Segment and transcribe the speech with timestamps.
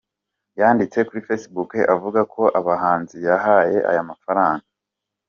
[0.59, 4.65] Yanditse kuri Facebook, avuga ko abahanzi yahaye aya mafaranga